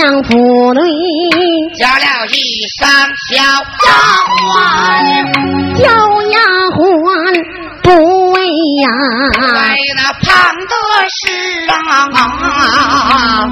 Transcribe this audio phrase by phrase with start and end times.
[0.00, 0.30] 汉江府
[0.72, 0.80] 内，
[1.76, 2.32] 叫了一
[2.78, 2.88] 声
[3.28, 3.88] 小丫
[4.48, 4.56] 鬟，
[5.76, 5.84] 小
[6.30, 6.40] 丫
[6.72, 6.80] 鬟
[7.82, 7.86] 不
[8.30, 8.36] 为
[8.82, 8.88] 呀，
[9.36, 9.60] 为
[9.96, 10.72] 那胖的
[11.10, 11.20] 是
[11.68, 11.74] 啊，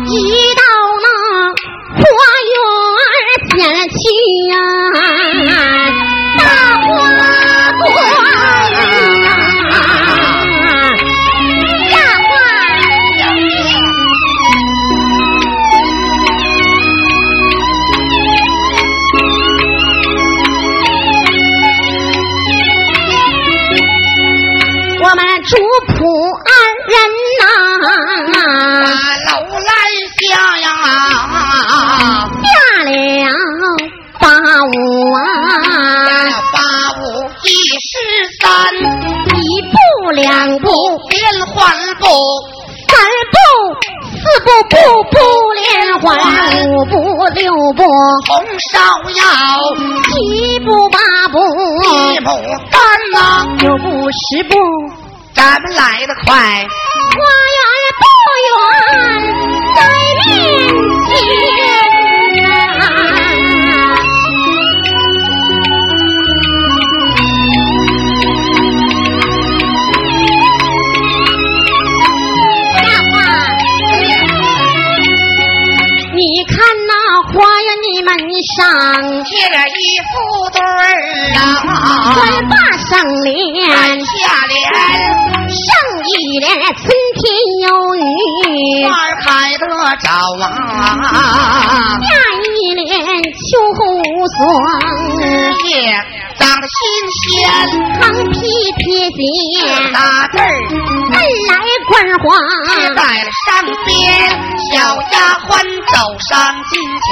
[0.07, 0.09] 一
[0.55, 0.63] 到
[1.05, 1.07] 那
[1.93, 2.01] 花
[2.49, 2.57] 园
[3.51, 3.57] 前
[3.91, 3.95] 去
[4.49, 4.57] 呀，
[47.77, 48.73] 红芍
[49.15, 49.23] 药，
[50.05, 50.99] 七步八
[51.31, 51.39] 步
[51.85, 52.31] 一步
[52.71, 52.81] 干
[53.13, 53.19] 呐，
[53.59, 54.57] 九步十步，
[55.35, 56.35] 咱们来得快，
[57.13, 57.19] 花
[57.57, 57.61] 园
[58.01, 58.03] 不
[58.47, 58.51] 远
[59.77, 59.79] 在
[60.25, 60.27] 面
[61.11, 61.17] 前
[82.19, 83.31] 官把上联，
[83.71, 84.11] 下
[84.49, 84.59] 联，
[85.47, 85.63] 上
[86.05, 86.11] 一
[86.41, 86.83] 联春
[87.15, 87.23] 天
[87.63, 88.03] 有雨，
[88.87, 89.27] 花开
[89.57, 89.63] 得
[90.01, 90.07] 早
[90.43, 90.45] 啊，
[92.03, 92.11] 下
[92.43, 92.83] 一联
[93.23, 94.03] 秋后无
[94.35, 94.37] 霜，
[95.69, 95.71] 叶
[96.37, 96.77] 长得新
[97.23, 97.31] 鲜，
[98.01, 98.37] 旁皮
[98.79, 98.83] 撇
[99.15, 99.57] 写，
[99.93, 99.97] 大
[100.33, 100.43] 字儿
[101.13, 101.17] 恩
[101.47, 101.55] 来
[101.89, 102.27] 关花，
[102.97, 103.49] 在了上
[103.87, 103.95] 边，
[104.73, 104.75] 小
[105.13, 105.15] 丫
[105.47, 105.49] 鬟
[105.87, 106.29] 走上
[106.69, 107.09] 近前，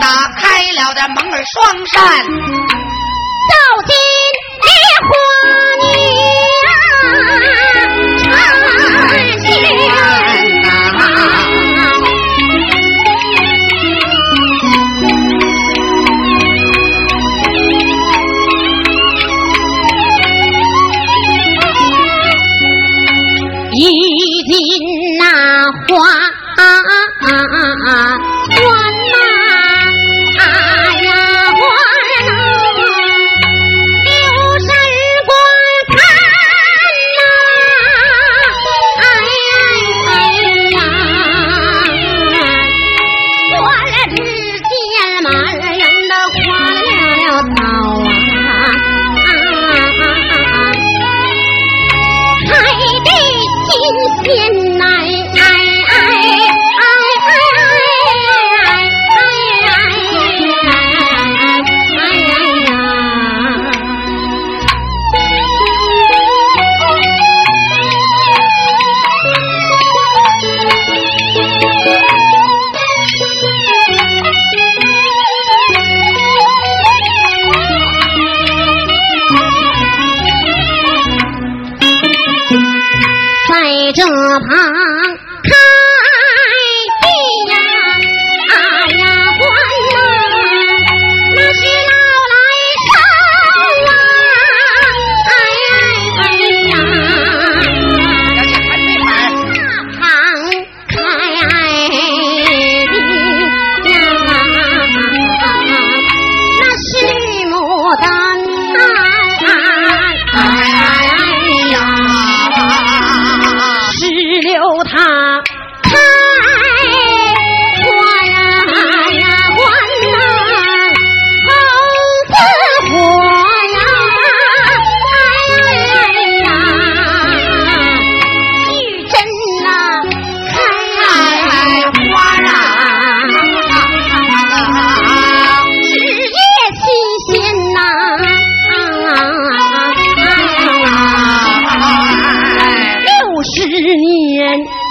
[0.00, 0.06] 打
[0.38, 0.40] 开
[0.70, 1.98] 了这门儿双扇，
[3.50, 3.54] 走
[3.86, 3.90] 进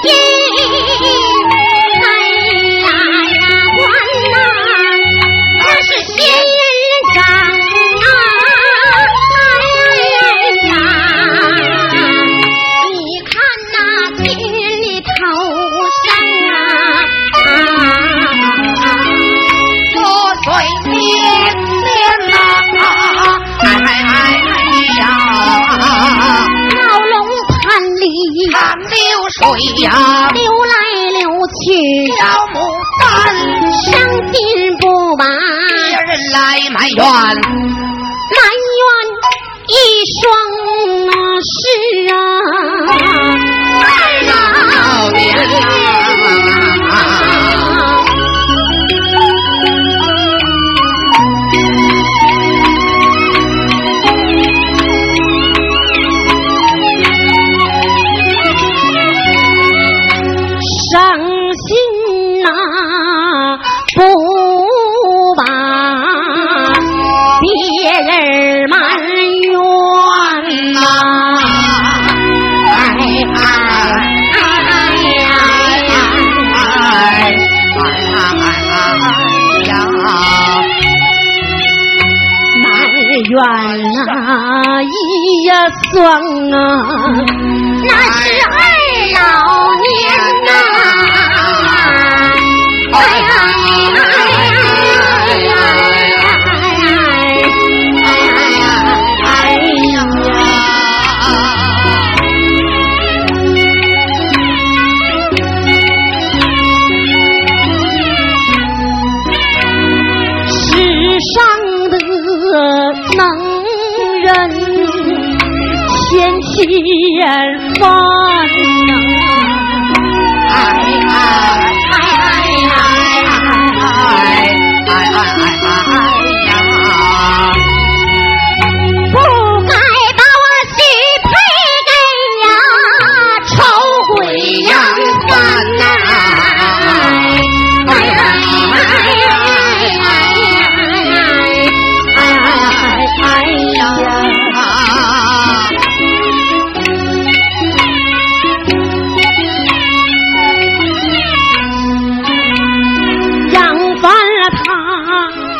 [0.04, 1.59] 一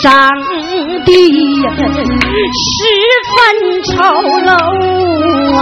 [0.02, 0.10] 长
[1.06, 1.12] 得
[2.56, 2.68] 十
[3.36, 3.38] 分
[3.84, 3.90] 丑
[4.46, 4.50] 陋
[5.58, 5.60] 啊！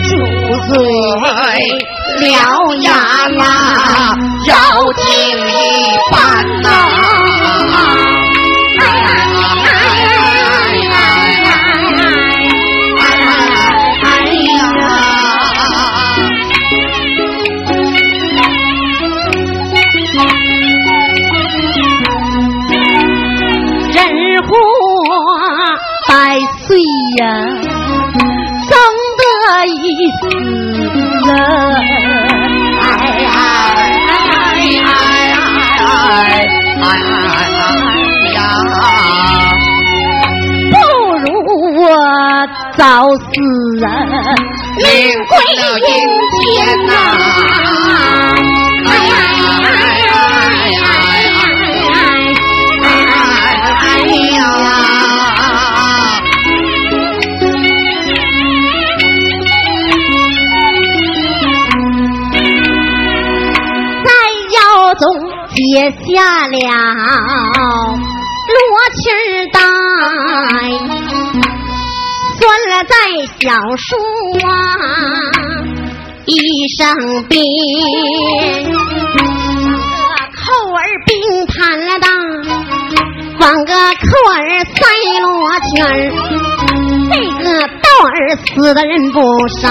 [0.03, 0.09] 住
[0.67, 0.71] 嘴
[2.19, 2.23] 獠
[2.81, 2.87] 牙
[3.29, 3.43] 啦，
[4.47, 4.51] 要
[27.19, 27.23] 呀，
[28.69, 28.71] 生
[29.19, 29.23] 得
[29.65, 29.71] 一
[30.19, 30.21] 死
[31.27, 31.29] 了！
[32.81, 32.91] 哎
[33.21, 33.27] 呀
[34.07, 34.11] 哎
[34.71, 35.27] 呀哎
[35.85, 36.31] 哎
[36.81, 36.89] 哎
[38.33, 38.37] 呀！
[40.71, 40.75] 不
[41.19, 41.25] 如
[41.81, 41.83] 我
[42.77, 42.81] 早
[43.15, 43.23] 死
[43.79, 43.85] 人，
[44.77, 44.85] 命
[45.27, 45.31] 归
[45.87, 45.89] 阴
[46.39, 46.41] 间
[46.87, 46.89] 呐！
[48.85, 49.11] 哎呀
[49.63, 49.67] 哎
[50.69, 50.75] 呀
[52.81, 52.85] 哎
[53.85, 53.97] 哎
[54.31, 54.41] 呀！
[65.63, 66.57] 结下了
[68.49, 68.59] 罗
[68.99, 69.01] 裙
[69.53, 69.55] 带，
[72.37, 72.93] 拴了在
[73.39, 73.41] 小
[73.77, 73.81] 树
[74.45, 74.47] 啊
[76.25, 76.31] 一
[76.77, 76.81] 声
[77.29, 77.39] 鞭，
[80.35, 80.43] 扣
[80.73, 81.11] 儿并
[81.47, 82.05] 盘了当，
[83.39, 84.75] 放个扣儿赛
[85.21, 85.25] 罗
[85.69, 85.91] 圈儿，
[87.09, 88.11] 这个道儿
[88.47, 89.21] 死的人不
[89.61, 89.69] 少，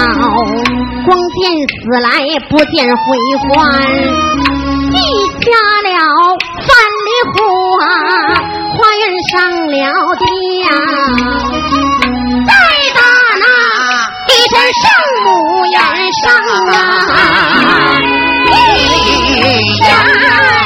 [1.05, 2.09] 光见死来
[2.49, 2.97] 不见回
[3.47, 3.53] 还。
[4.93, 4.99] 记
[5.41, 5.45] 下
[5.83, 5.89] 了
[6.61, 6.69] 范
[7.03, 7.35] 蠡湖
[7.81, 7.85] 啊，
[8.77, 9.33] 花园上
[9.65, 9.75] 了
[10.19, 10.23] 吊，
[12.45, 12.51] 再
[12.93, 12.99] 打
[13.39, 13.45] 那
[14.29, 14.85] 一身圣
[15.25, 15.27] 母
[15.65, 15.75] 院
[16.21, 16.23] 上
[16.67, 16.71] 啊，
[19.89, 20.62] 呀。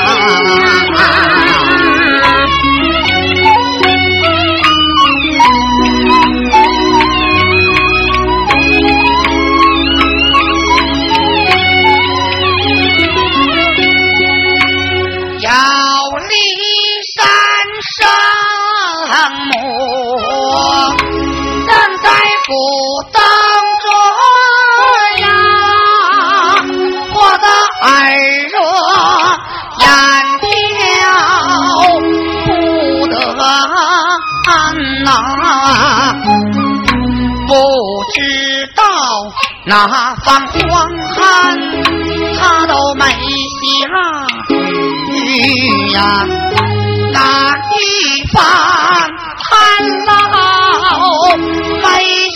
[39.67, 41.59] 哪方荒寒
[42.39, 43.67] 他都没下
[45.25, 46.25] 雨呀
[47.12, 47.19] 哪
[47.75, 48.41] 一方
[49.43, 49.51] 旱
[50.05, 50.09] 涝
[51.83, 51.86] 没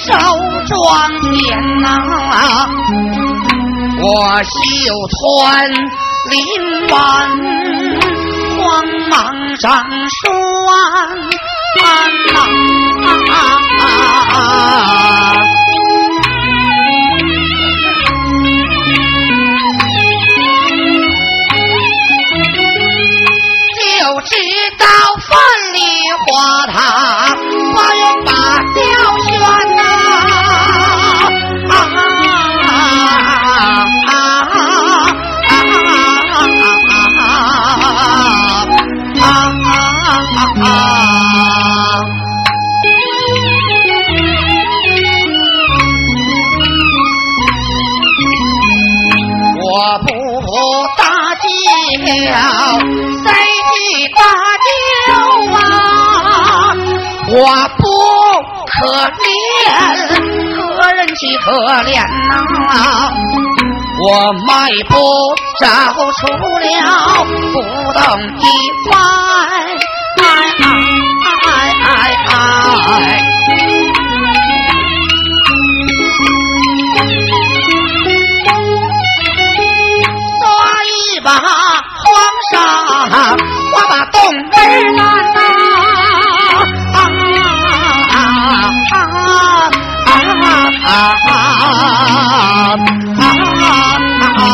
[0.04, 0.12] 收
[0.68, 1.34] 庄稼
[1.80, 1.88] 呐
[4.04, 4.04] 我
[4.44, 4.52] 绣
[5.16, 5.72] 穿
[6.32, 6.36] 林
[6.90, 7.00] 晚
[8.58, 8.62] 慌
[9.10, 9.72] 忙上
[10.10, 10.34] 霜
[10.68, 11.32] 啊
[26.32, 26.74] 花塔
[27.76, 28.32] 花园把
[28.74, 28.80] 吊
[29.20, 29.28] 悬
[29.76, 29.82] 呐，
[31.68, 32.00] 啊啊
[34.08, 34.16] 啊
[40.56, 40.66] 啊！
[49.64, 49.68] 我
[50.00, 50.08] 不
[50.98, 51.02] 大
[51.36, 51.46] 叫，
[57.42, 57.84] 我不
[58.68, 58.72] 可
[59.18, 59.20] 怜，
[60.78, 61.98] 何人岂可怜
[62.30, 62.32] 呐？
[64.04, 64.06] 我
[64.48, 64.50] 迈
[64.90, 64.94] 步
[65.60, 65.66] 走
[66.20, 66.22] 出
[66.60, 66.66] 了
[67.52, 67.56] 不
[67.94, 68.00] 动
[68.38, 68.46] 一
[68.92, 68.94] 番，
[70.22, 70.24] 哎
[71.44, 71.46] 哎
[71.84, 71.90] 哎
[72.30, 72.32] 哎！
[80.40, 80.46] 抓
[80.86, 82.06] 一把黄
[82.52, 82.54] 沙，
[83.74, 84.16] 我把洞
[84.52, 84.56] 门
[84.96, 85.02] 拦
[90.92, 90.94] 啊
[91.26, 91.32] 啊
[94.38, 94.46] 啊！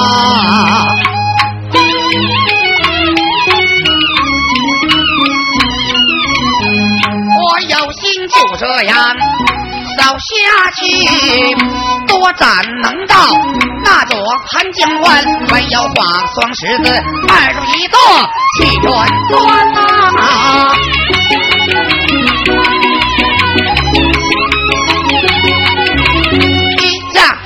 [7.39, 8.96] 我有心就这样
[9.98, 10.82] 走下去，
[12.08, 12.48] 多斩
[12.84, 13.15] 能到
[13.84, 14.15] 那座
[14.51, 15.96] 盘江关，没有画
[16.36, 16.89] 双十字，
[17.29, 17.98] 二如一座
[18.60, 18.88] 七元
[19.32, 19.36] 端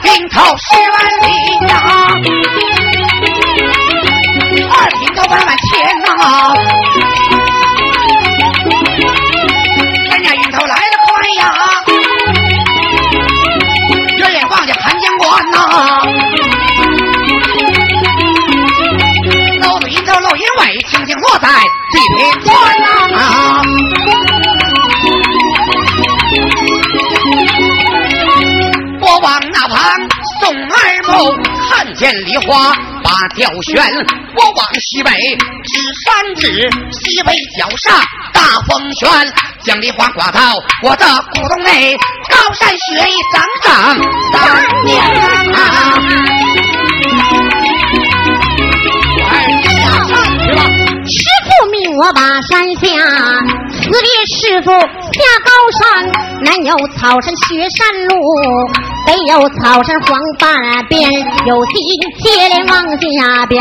[0.03, 0.11] 呐。
[0.31, 1.27] 头十万里
[1.67, 1.71] 呀，
[4.71, 5.69] 二品头百万千
[6.01, 6.07] 呐，
[10.09, 11.41] 人家云头来得快呀，
[14.17, 15.57] 远远望见盘江关呐，
[19.61, 21.47] 露着云头老云尾，轻轻落在
[21.91, 23.21] 地平川呐。
[32.01, 33.79] 见梨花把吊悬，
[34.35, 37.95] 我往西北指三指，西北角上
[38.33, 39.07] 大风旋，
[39.63, 40.41] 将梨花刮到
[40.81, 41.95] 我的古洞内，
[42.27, 43.71] 高山雪一整整
[44.33, 44.33] 三
[44.83, 44.99] 年
[45.53, 45.57] 啊！
[51.05, 52.87] 师傅命我把山下。
[53.91, 54.79] 此别师傅下
[55.43, 55.83] 高山，
[56.43, 58.15] 南有草山雪山路，
[59.05, 60.55] 北有草山黄半
[60.87, 61.11] 边，
[61.45, 61.75] 有心
[62.23, 63.59] 接连往下表，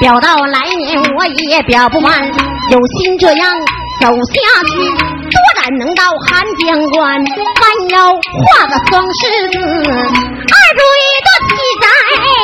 [0.00, 2.26] 表到来年我也表不完，
[2.70, 3.54] 有心这样
[4.00, 10.82] 走下去，多然能到寒江关，弯腰画个双狮子，二追
[11.20, 11.52] 的骑
[11.82, 11.86] 在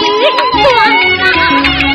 [0.02, 0.06] 云
[0.62, 1.85] 端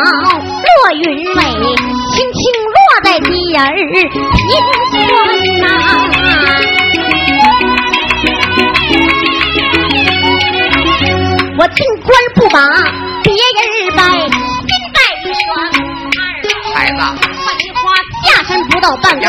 [0.00, 1.40] 落云尾，
[2.10, 3.60] 轻轻落在地儿
[4.36, 4.38] 平
[4.92, 5.08] 川
[5.60, 5.64] 呐。
[11.58, 12.58] 我进官不把
[13.22, 13.58] 别人
[13.96, 15.46] 拜，心拜一双
[16.74, 16.98] 孩子。
[18.26, 19.24] 下山不到半个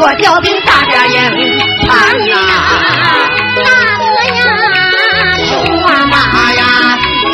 [0.00, 1.58] 我调兵大家营
[1.88, 2.36] 盘呀，
[3.64, 4.04] 大哥
[4.36, 4.40] 呀，
[5.44, 6.14] 说马
[6.52, 6.62] 呀，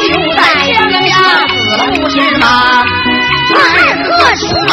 [0.01, 0.41] 就在
[0.91, 1.13] 江下
[1.47, 2.43] 死了不是吗？
[3.55, 3.57] 二
[4.03, 4.73] 哥出马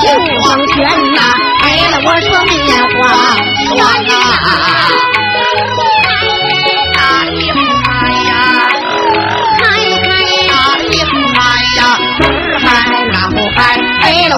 [0.00, 0.04] 就
[0.42, 0.74] 往前
[1.12, 1.18] 呐，
[1.62, 2.54] 给了我说面
[2.94, 2.96] 花
[3.82, 4.46] 啊，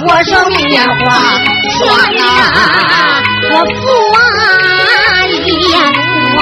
[0.04, 1.04] 我说面花
[1.78, 1.86] 双
[2.20, 2.28] 啊，
[3.50, 3.82] 我父
[4.12, 4.16] 啊
[5.26, 5.32] 一
[5.70, 5.72] 言
[6.36, 6.40] 完，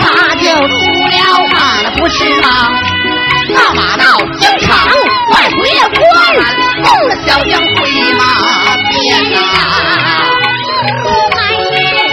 [0.00, 0.02] 他
[0.36, 0.72] 就出
[1.08, 1.16] 了
[1.50, 2.46] 马了不是吗？
[3.54, 4.04] 大马到
[4.38, 4.68] 京场
[5.30, 5.98] 快回了关，
[6.84, 7.72] 送了小将回
[8.18, 8.22] 马
[8.90, 8.92] 鞭
[9.32, 9.36] 呐。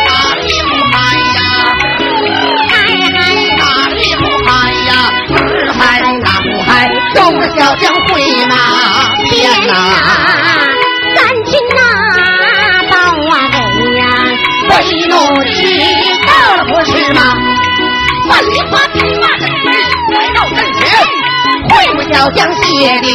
[0.06, 0.94] 哪里不嗨
[1.36, 1.40] 呀？
[2.70, 2.72] 嗨
[3.14, 3.20] 嗨，
[3.58, 4.50] 哪里不嗨
[4.88, 4.90] 呀？
[5.36, 5.36] 儿
[5.78, 5.80] 嗨
[6.24, 6.70] 哪不嗨？
[7.16, 8.10] 送了小将回
[8.46, 8.56] 马
[9.30, 9.32] 鞭
[9.68, 10.51] 呐。
[15.46, 15.50] 知
[16.28, 17.20] 道了不是吗？
[18.30, 19.64] 万里花披马阵势
[20.14, 20.80] 来到阵前，
[21.70, 22.64] 会不小将谢
[23.02, 23.08] 的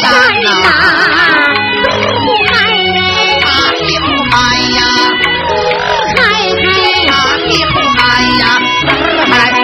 [0.00, 0.02] 山
[0.42, 0.48] 呐、
[2.50, 2.52] 嗨
[3.40, 4.34] 哪里不嗨
[4.76, 4.80] 呀？
[6.16, 6.20] 嗨
[7.16, 7.20] 嗨，
[9.28, 9.56] 哪里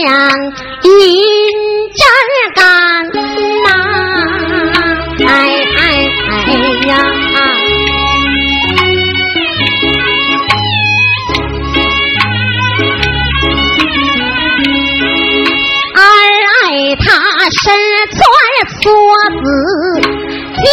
[0.00, 0.90] 银
[1.94, 2.00] 针
[2.54, 2.62] 杆
[3.64, 3.68] 呐、
[5.26, 5.28] 哎
[5.76, 5.80] 哎
[6.30, 6.36] 哎
[6.86, 6.90] 呀！
[15.94, 16.00] 二
[16.54, 17.06] 爱他
[17.50, 17.60] 身
[18.14, 18.20] 穿
[18.80, 18.82] 梭
[19.42, 19.46] 子，
[20.54, 20.66] 家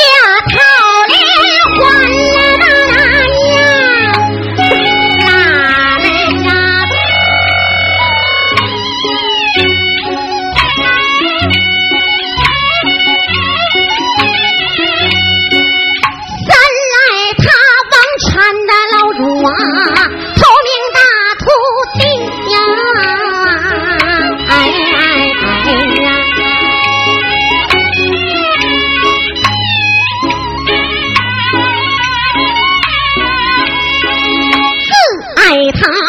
[0.51, 0.53] 套
[1.09, 1.13] 连
[1.75, 1.83] 环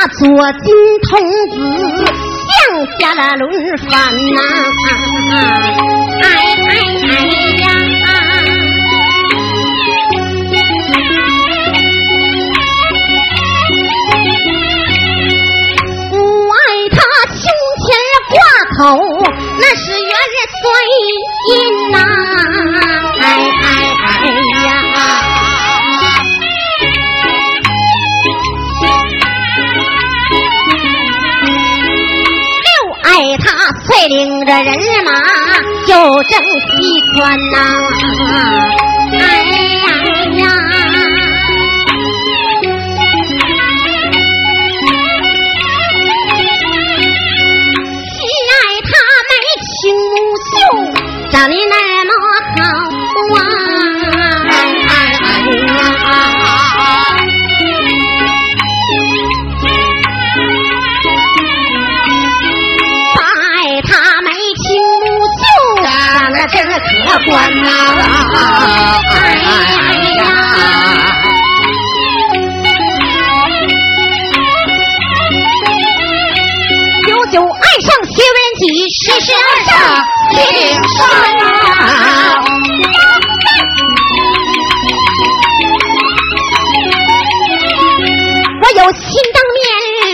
[0.09, 0.75] 左金
[1.09, 2.05] 童子，
[3.01, 3.91] 降下了轮番
[4.35, 4.39] 呐，
[5.35, 6.06] 哎
[80.37, 80.45] 青
[80.97, 80.99] 山
[81.81, 82.45] 啊！
[88.63, 89.57] 我有心当面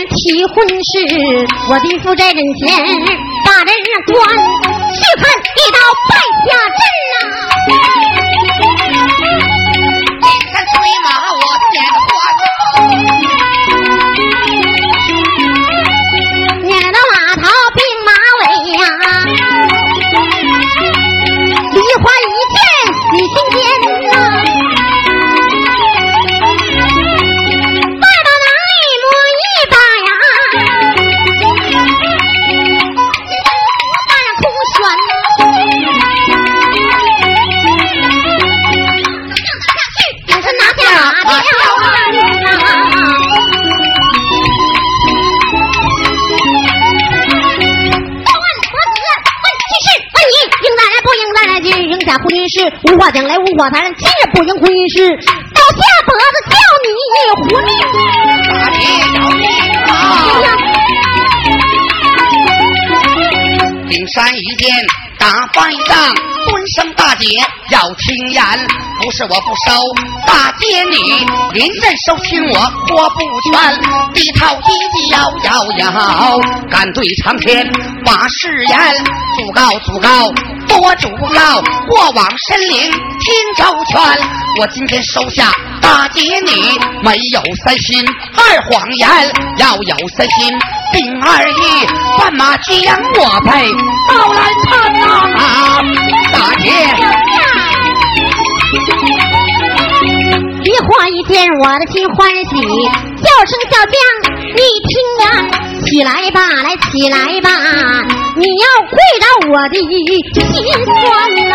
[0.09, 0.91] 提婚事，
[1.69, 2.61] 我的父在人前
[3.45, 3.69] 把人
[4.07, 4.15] 关，
[4.93, 5.77] 去看一刀
[6.09, 6.11] 败
[6.47, 6.81] 下阵
[52.97, 55.09] 话讲来无话谈，今日不应婚姻事，
[55.53, 56.87] 到下脖子叫你
[57.49, 57.51] 婚。
[58.45, 58.81] 大姐
[59.15, 59.43] 要命
[59.87, 59.91] 啊！
[63.89, 64.69] 顶山一见
[65.17, 65.97] 打翻一仗，
[66.45, 67.25] 尊声大姐
[67.71, 68.43] 要听言，
[69.01, 69.73] 不是我不收
[70.27, 73.19] 大姐你，临阵收听我活不
[73.51, 73.57] 全，
[74.13, 74.69] 低头一
[75.11, 77.67] 摇摇摇，敢对苍天
[78.05, 78.77] 把誓言，
[79.37, 80.31] 祖告祖告
[80.73, 84.01] 多主要，过往神灵听周全，
[84.59, 88.03] 我今天收下大姐你，没有三心
[88.35, 89.07] 二谎言，
[89.59, 90.51] 要有三心。
[90.91, 91.87] 兵二一，
[92.19, 92.75] 斑马将
[93.19, 93.67] 我配
[94.09, 95.05] 到来看呐，
[96.31, 96.65] 大姐。
[100.63, 102.41] 一话一见，我的心欢喜，
[103.21, 103.95] 叫声小将，
[104.55, 105.25] 你听呀，
[105.85, 107.49] 起来吧，来起来吧，
[108.37, 111.01] 你要跪到我的心酸
[111.49, 111.51] 呐。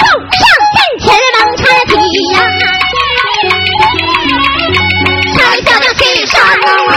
[0.00, 0.42] 走上
[0.74, 1.92] 阵前能插旗
[2.32, 2.34] 呀，
[5.34, 6.32] 拆小将心上
[6.88, 6.92] 啊。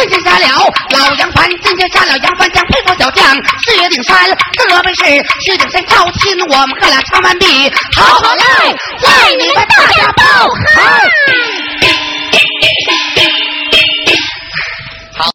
[0.00, 0.46] 今天杀了
[0.94, 3.36] 老杨帆今天杀了杨帆将配合小将
[3.66, 4.16] 四月顶山
[4.54, 5.04] 这罗本是
[5.44, 8.44] 石顶山招亲我们哥俩唱完毕好好来
[9.02, 10.24] 来你们大家报
[10.74, 11.00] 好